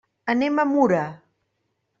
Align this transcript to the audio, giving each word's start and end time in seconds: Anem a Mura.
Anem 0.33 0.57
a 0.63 0.65
Mura. 0.71 1.05